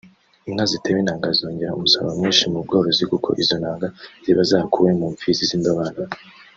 Inka 0.49 0.63
zitewe 0.71 0.97
intanga 0.99 1.27
zongera 1.39 1.75
umusaruro 1.77 2.11
mwinshi 2.19 2.45
mu 2.53 2.59
bworozi 2.65 3.03
kuko 3.11 3.29
izo 3.41 3.55
ntanga 3.61 3.87
ziba 4.23 4.41
zakuwe 4.49 4.89
mu 4.99 5.05
mfizi 5.13 5.43
z’indobanure 5.49 6.13